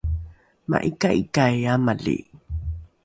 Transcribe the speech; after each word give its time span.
ma’ika’ikai 0.69 1.59
amali 1.73 2.17